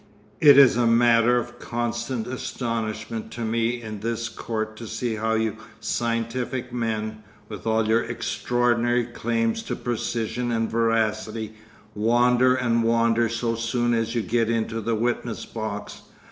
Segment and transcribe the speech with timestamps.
[0.39, 5.35] It is a matter of constant astonishment to me in this court to see how
[5.35, 11.53] you scientific men, with all your extraordinary claims to precision and veracity,
[11.93, 16.01] wander and wander so soon as you get into the witness box.